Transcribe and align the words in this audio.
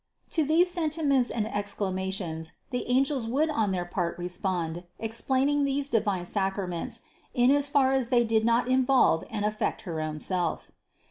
To 0.31 0.43
these 0.43 0.67
sentiments 0.71 1.29
and 1.29 1.45
exclamations 1.53 2.53
the 2.71 2.89
angels 2.89 3.27
would 3.27 3.51
on 3.51 3.69
their 3.69 3.85
part 3.85 4.17
respond, 4.17 4.83
explaining 4.97 5.63
these 5.63 5.89
divine 5.89 6.25
sacraments, 6.25 7.01
in 7.35 7.51
as 7.51 7.69
far 7.69 7.93
as 7.93 8.09
they 8.09 8.23
did 8.23 8.43
not 8.43 8.67
involve 8.67 9.23
and 9.29 9.45
affect 9.45 9.83
her 9.83 10.01
own 10.01 10.17
Self. 10.17 10.71